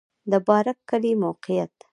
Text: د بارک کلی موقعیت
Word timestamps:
د 0.31 0.33
بارک 0.47 0.77
کلی 0.89 1.13
موقعیت 1.23 1.73